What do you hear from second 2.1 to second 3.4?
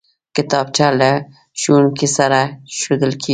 سره ښودل کېږي